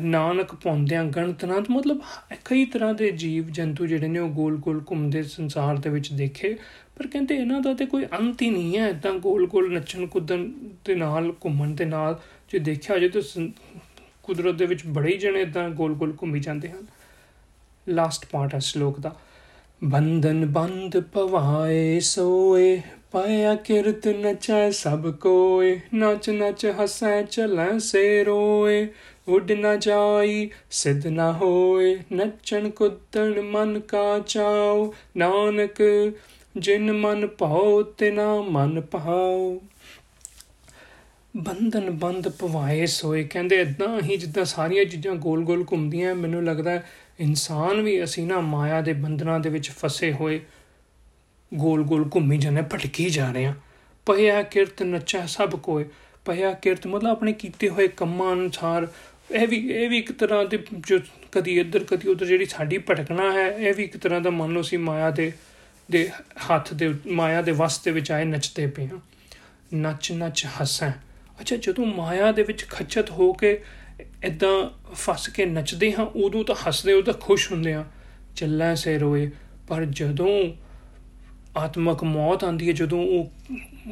[0.00, 2.00] ਨਾਨਕ ਪਾਉਂਦਿਆਂ ਗਣਤਨਾਤ ਮਤਲਬ
[2.44, 6.56] ਕਈ ਤਰ੍ਹਾਂ ਦੇ ਜੀਵ ਜੰਤੂ ਜਿਹੜੇ ਨੇ ਉਹ ਗੋਲ-ਗੋਲ ਘੁੰਮਦੇ ਸੰਸਾਰ ਦੇ ਵਿੱਚ ਦੇਖੇ,
[6.96, 10.48] ਪਰ ਕਹਿੰਦੇ ਇਹਨਾਂ ਦਾ ਤੇ ਕੋਈ ਅੰਤ ਹੀ ਨਹੀਂ ਹੈ। ਇਦਾਂ ਗੋਲ-ਗੋਲ ਨੱਚਣ ਕੁੱਦਣ
[10.84, 13.22] ਦੇ ਨਾਲ, ਘੁੰਮਣ ਦੇ ਨਾਲ ਜੇ ਦੇਖਿਆ ਜੇ ਤਾਂ
[14.26, 16.86] ਕੁਦਰਤ ਦੇ ਵਿੱਚ ਬੜੇ ਹੀ ਜਣੇ ਇਦਾਂ ਗੋਲ-ਗੋਲ ਘੁੰਮੀ ਜਾਂਦੇ ਹਨ।
[17.88, 19.16] ਲਾਸਟ ਪਾਰਟ ਹੈ ਸ਼ਲੋਕ ਦਾ।
[19.84, 28.88] ਬੰਧਨ ਬੰਦ ਪਵਾਏ, ਸੋਏ, ਪਾਇਆ ਕਿਰਤ ਨਚੈ, ਸਭ ਕੋਏ, ਨਚ ਨਚ ਹਸੈ ਚਲੈ ਸੇ ਰੋਏ,
[29.28, 35.82] ਉੱਡ ਨਾ ਜਾਈ, ਸਿੱਧ ਨਾ ਹੋਏ, ਨੱਚਣ ਕੁੱਦਣ ਮਨ ਕਾ ਚਾਉ ਨਾਨਕ,
[36.56, 39.60] ਜਿਨ ਮਨ ਭਾਉ ਤਿਨਾ ਮਨ ਭਾਉ
[41.36, 46.80] ਬੰਧਨ ਬੰਦ ਪਵਾਏ ਸੋਏ। ਕਹਿੰਦੇ ਇਦਾਂ ਹੀ ਜਿੱਦਾਂ ਸਾਰੀਆਂ ਚੀਜ਼ਾਂ ਗੋਲ-ਗੋਲ ਘੁੰਮਦੀਆਂ, ਮੈਨੂੰ ਲੱਗਦਾ
[47.20, 50.40] ਇਨਸਾਨ ਵੀ ਅਸੀਂ ਨਾ ਮਾਇਆ ਦੇ ਬੰਧਨਾਂ ਦੇ ਵਿੱਚ ਫਸੇ ਹੋਏ,
[51.54, 53.54] ਗੋਲ-ਗੋਲ ਘੁੰਮੀ ਜਾਂਦੇ, ਭਟਕੀ ਜਾ ਰਹੇ ਆ
[54.06, 55.84] ਪਿਆ ਕਿਰਤ ਨੱਚਾ ਸਭ ਕੋਏ
[56.24, 58.86] ਪਿਆ ਕਿਰਤ ਮਤਲਬ ਆਪਣੇ ਕੀਤੇ ਹੋਏ ਕੰਮਾਂ ਅਨੁਸਾਰ।
[59.30, 60.98] ਇਹ ਵੀ ਇਹ ਵੀ ਇੱਕ ਤਰ੍ਹਾਂ ਦੇ ਜੋ
[61.32, 64.62] ਕਦੀ ਇੱਧਰ, ਕਦੀ ਉੱਧਰ ਜਿਹੜੀ ਸਾਡੀ ਭਟਕਣਾ ਹੈ, ਇਹ ਵੀ ਇੱਕ ਤਰ੍ਹਾਂ ਦਾ ਮੰਨ ਲਓ
[64.62, 65.32] ਸੀ ਮਾਇਆ ਦੇ
[65.90, 66.10] ਦੇ
[66.50, 68.98] ਹੱਥ ਦੇ, ਮਾਇਆ ਦੇ ਵਸ ਦੇ ਵਿੱਚ ਆਏ ਨੱਚਦੇ ਪਏ ਆ
[69.74, 70.92] ਨੱਚ ਨੱਚ ਹੱਸਾਂ।
[71.40, 73.60] ਅੱਛਾ, ਜਦੋਂ ਮਾਇਆ ਦੇ ਵਿੱਚ ਖੱਚਤ ਹੋ ਕੇ
[74.24, 74.54] ਇਦਾਂ
[74.94, 77.84] ਫਸ ਕੇ ਨੱਚਦੇ ਹਾਂ, ਉਦੋਂ ਤਾਂ ਹੱਸਦੇ ਉਦੋਂ ਤਾਂ ਖੁਸ਼ ਹੁੰਦੇ ਆ
[78.36, 79.30] ਚੱਲਾਂ ਸੇ ਰੋਏ
[79.68, 80.28] ਪਰ ਜਦੋਂ
[81.56, 83.30] ਆਤਮਕ ਮੌਤ ਆਂਦੀ ਹੈ, ਜਦੋਂ ਉਹ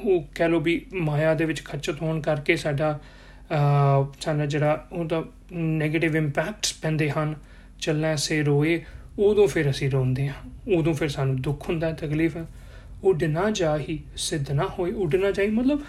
[0.05, 2.99] ਉਹ ਕਹ ਲੋ ਵੀ ਮਾਇਆ ਦੇ ਵਿੱਚ ਖੱਚਤ ਹੋਣ ਕਰਕੇ ਸਾਡਾ
[4.21, 5.23] ਸਾਡਾ ਜਿਹੜਾ ਉਹਦਾ
[5.81, 7.35] 네ਗੇਟਿਵ ਇੰਪੈਕਟਸ ਪੈਂਦੇ ਹਨ,
[7.81, 8.83] ਚੱਲਾਂ ਸੇ ਰੋਏ
[9.19, 10.35] ਉਦੋਂ ਫਿਰ ਅਸੀਂ ਰੋਂਦੇ ਹਾਂ।
[10.77, 12.45] ਉਦੋਂ ਫਿਰ ਸਾਨੂੰ ਦੁੱਖ ਹੁੰਦਾ ਹੈ, ਤਕਲੀਫ ਹੈ।
[13.05, 15.81] ਉੱਡ ਨਾ ਜਾਹੀ ਸਿੱਧ ਨਾ ਹੋਈ ਉੱਡ ਨਾ ਜਾਈ ਮਤਲਬ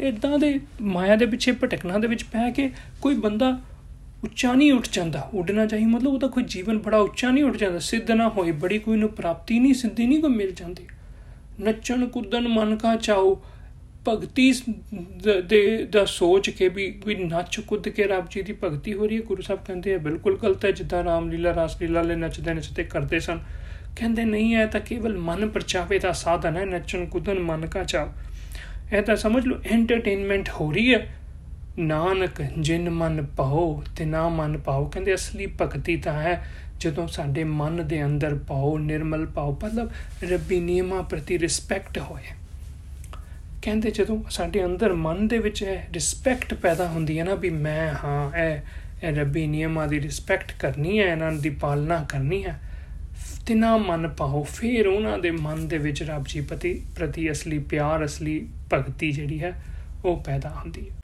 [0.00, 2.70] ਇਦਾਂ ਦੇ ਮਾਇਆ ਦੇ ਪਿੱਛੇ ਭਟਕਣਾ ਦੇ ਵਿੱਚ ਪੈ ਕੇ
[3.02, 3.58] ਕੋਈ ਬੰਦਾ
[4.24, 7.56] ਉੱਚਾ ਨਹੀਂ ਉੱਠ ਜਾਂਦਾ। ਉੱਡ ਨਾ ਜਾਈ ਮਤਲਬ ਉਹਦਾ ਕੋਈ ਜੀਵਨ ਬੜਾ ਉੱਚਾ ਨਹੀਂ ਉੱਠ
[7.56, 10.86] ਜਾਂਦਾ। ਸਿੱਧ ਨਾ ਹੋਈ ਬੜੀ ਕੋਈ ਨੂੰ ਪ੍ਰਾਪਤੀ ਨਹੀਂ, ਸਿੱਧੀ ਨਹੀਂ ਕੋਈ ਮਿਲ ਜਾਂਦੀ।
[11.60, 13.42] ਨੱਚਣ, ਕੁੱਦਣ, ਮਨ ਕਾ ਚਾਓ।
[14.08, 14.52] ਭਗਤੀ
[15.48, 19.16] ਦੇ ਦਾ ਸੋਚ ਕੇ ਵੀ ਵੀ ਨੱਚ ਕੁੱਦ ਕੇ ਰੱਬ ਜੀ ਦੀ ਭਗਤੀ ਹੋ ਰਹੀ
[19.16, 22.54] ਹੈ। ਗੁਰੂ ਸਾਹਿਬ ਕਹਿੰਦੇ ਆ, ਬਿਲਕੁਲ ਗਲਤ ਹੈ। ਜਿੱਦਾਂ ਰਾਮ ਲੀਲਾ ਰਾਸ ਲੀਲਾ ਲੈ ਨੱਚਦੇ
[22.54, 23.40] ਨੱਚਦੇ ਕਰਦੇ ਸਨ।
[23.96, 28.08] ਕਹਿੰਦੇ ਨਹੀਂ ਹੈ ਤਾਂ ਕੇਵਲ ਮਨ ਪਰਚਾਵੇ ਦਾ ਸਾਧਨ ਹੈ, ਨੱਚਣ ਕੁੱਦਣ ਮਨ ਕਾ ਚਾਵ।
[28.92, 31.14] ਇਹ ਤਾਂ ਸਮਝ ਲਓ ਐਂਟਰਟੇਨਮੈਂਟ ਹੋ ਰਹੀ ਹੈ।
[31.78, 36.44] ਨਾਨਕ, ਜਿਨ ਮਨ ਪਾਓ, ਤੇ ਨਾ ਮਨ ਪਾਓ। ਕਹਿੰਦੇ ਅਸਲੀ ਭਗਤੀ ਤਾਂ ਹੈ,
[36.80, 39.90] ਜਦੋਂ ਸਾਡੇ ਮਨ ਦੇ ਅੰਦਰ ਪਾਓ, ਨਿਰਮਲ ਪਾਓ, ਮਤਲਬ
[40.30, 42.22] ਰੱਬੀ ਨਿਯਮਾਂ ਪ੍ਰਤੀ ਰਿਸਪੈਕਟ ਹੋਏ।
[43.62, 47.94] ਕਹਿੰਦੇ ਜਦੋਂ ਸਾਡੇ ਅੰਦਰ ਮਨ ਦੇ ਵਿੱਚ ਇਹ ਰਿਸਪੈਕਟ ਪੈਦਾ ਹੁੰਦੀ ਹੈ ਨਾ ਵੀ ਮੈਂ,
[48.04, 48.60] ਹਾਂ, ਇਹ
[49.02, 52.60] ਇਹ ਰੱਬੀ ਨਿਯਮਾਂ ਦੀ ਰਿਸਪੈਕਟ ਕਰਨੀ ਹੈ, ਇਹਨਾਂ ਦੀ ਪਾਲਣਾ ਕਰਨੀ ਹੈ
[53.46, 58.04] ਤਿਨਾ ਮਨ ਪਾਓ ਫਿਰ ਉਹਨਾਂ ਦੇ ਮਨ ਦੇ ਵਿੱਚ ਰੱਬ ਜੀ ਪ੍ਰਤੀ ਪ੍ਰਤੀ ਅਸਲੀ ਪਿਆਰ,
[58.04, 59.62] ਅਸਲੀ ਭਗਤੀ ਜਿਹੜੀ ਹੈ,
[60.04, 60.96] ਉਹ ਪੈਦਾ ਹੁੰਦੀ ਹੈ।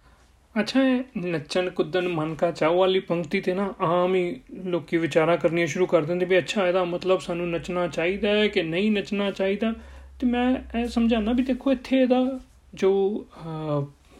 [0.60, 0.80] ਅੱਛਾ
[1.16, 5.86] ਨੱਚਣ, ਕੁੱਦਣ, ਮਨ ਕਾ ਚਾਹ ਵਾਲੀ ਪੰਕਤੀ ਤੇ ਨਾ ਆਮ ਹੀ ਲੋਕੀ ਵਿਚਾਰਾ ਕਰਨੀਆਂ ਸ਼ੁਰੂ
[5.86, 9.72] ਕਰ ਦਿੰਦੇ ਵੀ ਅੱਛਾ, ਇਹਦਾ ਮਤਲਬ ਸਾਨੂੰ ਨੱਚਣਾ ਚਾਹੀਦਾ ਹੈ ਕਿ ਨਹੀਂ ਨੱਚਣਾ ਚਾਹੀਦਾ।
[10.20, 12.40] ਤੇ ਮੈਂ ਇਹ ਸਮਝਾਣਾ ਵੀ ਦੇਖੋ, ਇੱਥੇ ਇਹਦਾ
[12.74, 13.26] ਜੋ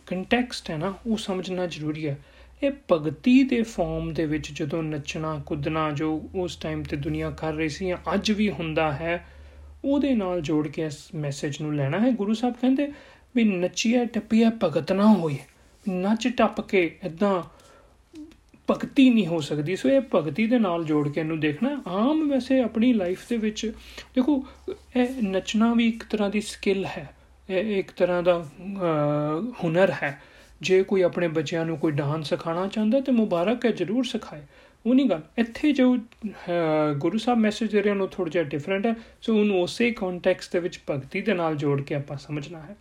[0.06, 2.18] ਕੰਟੈਕਸਟ ਹੈ ਨਾ, ਉਹ ਸਮਝਣਾ ਜ਼ਰੂਰੀ ਹੈ।
[2.62, 7.52] ਇਹ ਭਗਤੀ ਦੇ ਫਾਰਮ ਦੇ ਵਿੱਚ ਜਦੋਂ ਨੱਚਣਾ, ਕੁੱਦਣਾ ਜੋ ਉਸ ਟਾਈਮ ਤੇ ਦੁਨੀਆ ਕਰ
[7.52, 9.24] ਰਹੀ ਸੀ ਅੱਜ ਵੀ ਹੁੰਦਾ ਹੈ,
[9.84, 12.92] ਉਹਦੇ ਨਾਲ ਜੋੜ ਕੇ ਇਸ ਮੈਸੇਜ ਨੂੰ ਲੈਣਾ ਹੈ। ਗੁਰੂ ਸਾਹਿਬ ਕਹਿੰਦੇ
[13.36, 15.36] ਵੀ ਨੱਚੀਏ, ਟੱਪੀਏ, ਭਗਤ ਨਾ ਹੋਏ
[15.86, 17.42] ਨੱਚ ਟੱਪ ਕੇ ਇਦਾਂ
[18.70, 22.60] ਭਗਤੀ ਨਹੀਂ ਹੋ ਸਕਦੀ। ਸੋ ਇਹ ਭਗਤੀ ਦੇ ਨਾਲ ਜੋੜ ਕੇ ਇਹਨੂੰ ਦੇਖਣਾ ਆਮ ਵੈਸੇ
[22.62, 23.72] ਆਪਣੀ ਲਾਈਫ ਦੇ ਵਿੱਚ,
[24.14, 24.44] ਦੇਖੋ,
[24.96, 27.08] ਇਹ ਨੱਚਣਾ ਵੀ ਇੱਕ ਤਰ੍ਹਾਂ ਦੀ ਸਕਿੱਲ ਹੈ।
[27.50, 28.44] ਇਹ ਇੱਕ ਤਰ੍ਹਾਂ ਦਾ
[29.64, 30.20] ਹੁਨਰ ਹੈ।
[30.62, 34.42] ਜੇ ਕੋਈ ਆਪਣੇ ਬੱਚਿਆਂ ਨੂੰ ਕੋਈ ਡਾਂਸ ਸਿਖਾਉਣਾ ਚਾਹੁੰਦਾ ਤੇ ਮੁਬਾਰਕ ਹੈ, ਜ਼ਰੂਰ ਸਿਖਾਏ।
[34.86, 35.96] ਉਹ ਨਹੀਂ ਗੱਲ। ਇੱਥੇ ਜੋ
[36.98, 40.52] ਗੁਰੂ ਸਾਹਿਬ ਮੈਸੇਜ ਦੇ ਰਹੇ ਨੇ, ਉਹ ਥੋੜਾ ਜਿਹਾ ਡਿਫਰੈਂਟ ਹੈ। ਸੋ ਉਹਨੂੰ ਉਸੇ ਕੰਟੈਕਸਟ
[40.52, 42.76] ਦੇ ਵਿੱਚ ਭਗਤੀ ਦੇ ਨਾਲ ਜੋੜ ਕੇ ਆਪਾਂ ਸਮਝਣਾ ਹੈ।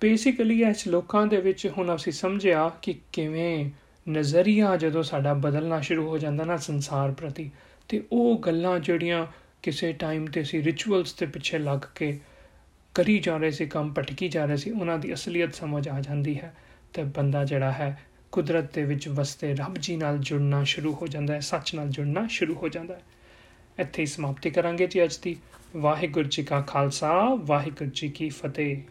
[0.00, 3.70] ਬੇਸਿਕਲੀ ਇਸ ਲੋਕਾਂ ਦੇ ਵਿੱਚ ਹੁਣ ਅਸੀਂ ਸਮਝਿਆ ਕਿ ਕਿਵੇਂ
[4.10, 7.50] ਨਜ਼ਰੀਆ ਜਦੋਂ ਸਾਡਾ ਬਦਲਣਾ ਸ਼ੁਰੂ ਹੋ ਜਾਂਦਾ ਨਾ ਸੰਸਾਰ ਪ੍ਰਤੀ,
[7.88, 9.26] ਤੇ ਉਹ ਗੱਲਾਂ ਜਿਹੜੀਆਂ
[9.62, 12.18] ਕਿਸੇ ਟਾਈਮ ਤੇ ਸੀ ਰਿਚੁਅਲਸ ਦੇ ਪਿੱਛੇ ਲੱਗ ਕੇ
[12.94, 16.40] ਕਰੀ ਜਾ ਰਹੇ ਸੀ, ਕੰਮ ਭਟਕੀ ਜਾ ਰਹੇ ਸੀ, ਉਹਨਾਂ ਦੀ ਅਸਲੀਅਤ ਸਮਝ ਆ ਜਾਂਦੀ
[16.40, 16.56] ਹੈ।
[16.92, 21.34] ਤੇ ਬੰਦਾ ਜਿਹੜਾ ਹੈ, ਕੁਦਰਤ ਦੇ ਵਿੱਚ ਵਸਦੇ ਰੱਬ ਜੀ ਨਾਲ ਜੁੜਨਾ ਸ਼ੁਰੂ ਹੋ ਜਾਂਦਾ
[21.34, 23.02] ਹੈ, ਸੱਚ ਨਾਲ ਜੁੜਨਾ ਸ਼ੁਰੂ ਹੋ ਜਾਂਦਾ ਹੈ।
[23.78, 25.36] ਇੱਥੇ ਹੀ ਸਮਾਪਤੀ ਕਰਾਂਗੇ ਜੀ ਅੱਜ ਦੀ।
[25.76, 28.82] ਵਾਹਿਗੁਰੂ ਜੀ ਕਾ ਖਾਲਸਾ, ਵਾਹਿਗੁਰੂ ਜੀ ਕੀ ਫਤਿਹ।